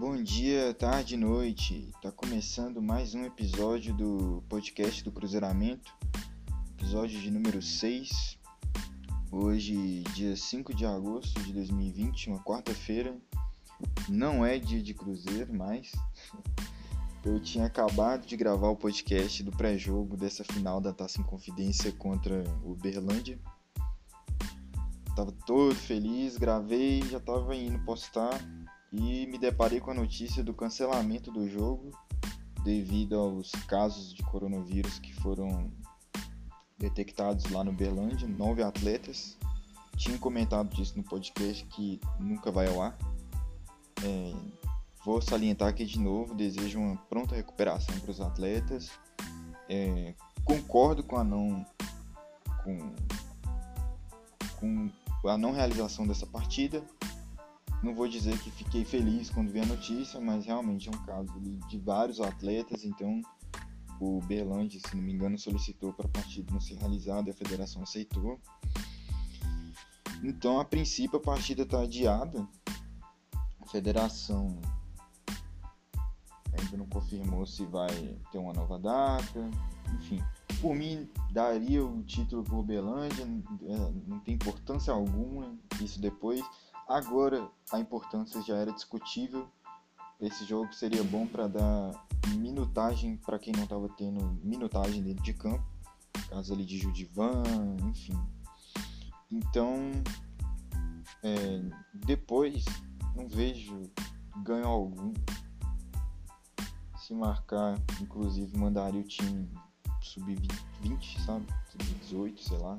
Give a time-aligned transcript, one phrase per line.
[0.00, 1.92] Bom dia, tarde e noite.
[2.00, 5.92] Tá começando mais um episódio do podcast do Cruzeiramento,
[6.70, 8.38] episódio de número 6.
[9.30, 13.14] Hoje, dia 5 de agosto de 2020, uma quarta-feira.
[14.08, 15.92] Não é dia de Cruzeiro, mas
[17.22, 21.92] eu tinha acabado de gravar o podcast do pré-jogo dessa final da Taça em Confidência
[21.92, 23.38] contra o Berlândia.
[25.14, 28.40] Tava todo feliz, gravei, já tava indo postar
[28.92, 31.90] e me deparei com a notícia do cancelamento do jogo
[32.64, 35.70] devido aos casos de coronavírus que foram
[36.78, 39.36] detectados lá no Berlândia, nove atletas.
[39.96, 42.96] Tinha comentado disso no podcast que nunca vai ao ar.
[44.02, 44.32] É,
[45.04, 48.90] vou salientar aqui de novo, desejo uma pronta recuperação para os atletas.
[49.68, 51.64] É, concordo com a não
[52.64, 52.94] com,
[54.58, 56.82] com a não realização dessa partida,
[57.82, 61.32] não vou dizer que fiquei feliz quando vi a notícia, mas realmente é um caso
[61.68, 63.22] de vários atletas, então
[64.00, 67.34] o Berlândia, se não me engano, solicitou para a partida não ser realizada e a
[67.34, 68.40] federação aceitou.
[70.22, 72.46] Então, a princípio, a partida está adiada.
[73.60, 74.58] A federação
[76.58, 79.50] ainda não confirmou se vai ter uma nova data.
[79.98, 80.22] Enfim,
[80.60, 86.42] por mim, daria o título para o Berlândia, é, não tem importância alguma isso depois.
[86.90, 89.48] Agora a importância já era discutível.
[90.20, 91.92] Esse jogo seria bom para dar
[92.34, 95.64] minutagem para quem não estava tendo minutagem dentro de campo,
[96.28, 97.44] caso ali de Judivan,
[97.88, 98.20] enfim.
[99.30, 99.92] Então,
[101.22, 101.62] é,
[101.94, 102.64] depois
[103.14, 103.88] não vejo
[104.38, 105.12] ganho algum.
[106.98, 109.48] Se marcar, inclusive, mandaria o time
[110.02, 111.46] sub-20, sabe?
[111.70, 112.76] Sub-18, sei lá.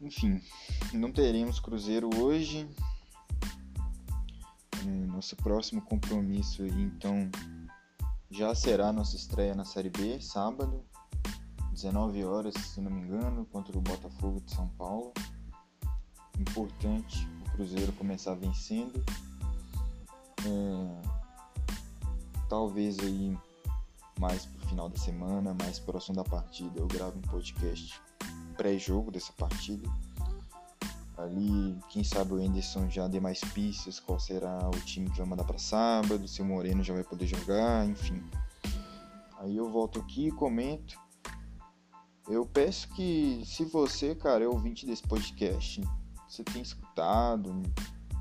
[0.00, 0.40] Enfim,
[0.94, 2.66] não teremos Cruzeiro hoje.
[4.82, 7.30] É, nosso próximo compromisso então
[8.30, 10.82] já será nossa estreia na Série B, sábado,
[11.72, 15.12] 19 horas, se não me engano, contra o Botafogo de São Paulo.
[16.38, 19.04] Importante o Cruzeiro começar vencendo.
[20.46, 21.10] É,
[22.48, 23.36] talvez aí
[24.18, 28.00] mais pro final da semana, mais próximo da partida, eu gravo um podcast
[28.60, 29.88] pré-jogo dessa partida.
[31.16, 35.26] Ali, quem sabe o Anderson já dê mais pistas, qual será o time que vai
[35.26, 38.22] mandar para sábado, se o Moreno já vai poder jogar, enfim.
[39.38, 40.98] Aí eu volto aqui e comento.
[42.28, 45.80] Eu peço que, se você, cara, é ouvinte desse podcast,
[46.28, 47.62] você tem escutado,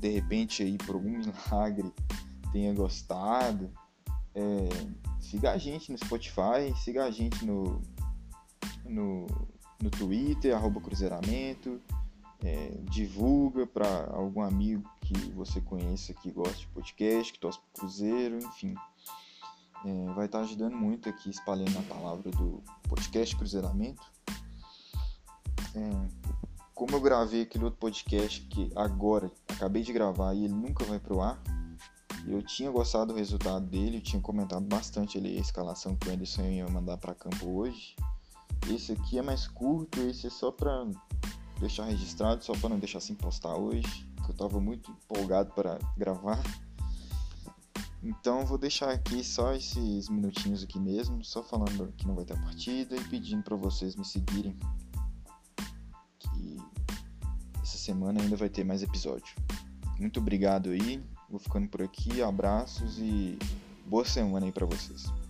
[0.00, 1.92] de repente aí por algum milagre
[2.52, 3.70] tenha gostado,
[4.34, 4.68] é,
[5.20, 7.82] siga a gente no Spotify, siga a gente no,
[8.86, 9.51] no
[9.82, 11.80] no Twitter, arroba Cruzeiramento,
[12.44, 17.80] é, divulga para algum amigo que você conheça que gosta de podcast, que torce pro
[17.80, 18.74] Cruzeiro, enfim.
[19.84, 24.02] É, vai estar tá ajudando muito aqui espalhando a palavra do podcast Cruzeiramento.
[25.74, 26.32] É,
[26.72, 31.00] como eu gravei aquele outro podcast que agora acabei de gravar e ele nunca vai
[31.00, 31.42] pro ar,
[32.24, 36.12] eu tinha gostado do resultado dele, eu tinha comentado bastante ali a escalação que o
[36.12, 37.96] Anderson ia mandar para campo hoje.
[38.70, 40.86] Esse aqui é mais curto, esse é só para
[41.58, 45.78] deixar registrado, só para não deixar sem postar hoje, que eu estava muito empolgado para
[45.96, 46.42] gravar.
[48.02, 52.38] Então vou deixar aqui só esses minutinhos aqui mesmo, só falando que não vai ter
[52.40, 54.58] partida e pedindo para vocês me seguirem.
[56.18, 56.56] Que
[57.62, 59.36] essa semana ainda vai ter mais episódio.
[60.00, 61.00] Muito obrigado aí.
[61.30, 62.20] Vou ficando por aqui.
[62.20, 63.38] Abraços e
[63.86, 65.21] boa semana aí para vocês.